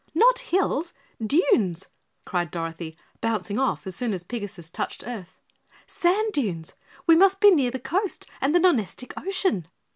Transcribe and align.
"Not 0.15 0.39
hills, 0.39 0.95
dunes!" 1.23 1.85
cried 2.25 2.49
Dorothy, 2.49 2.97
bouncing 3.21 3.59
off 3.59 3.85
as 3.85 3.95
soon 3.95 4.13
as 4.13 4.23
Pigasus 4.23 4.71
touched 4.71 5.01
the 5.01 5.09
earth. 5.11 5.39
"Sand 5.85 6.33
dunes; 6.33 6.73
we 7.05 7.15
must 7.15 7.39
be 7.39 7.51
near 7.51 7.69
the 7.69 7.77
coast 7.79 8.25
and 8.41 8.55
the 8.55 8.59
Nonestic 8.59 9.13
Ocean." 9.15 9.67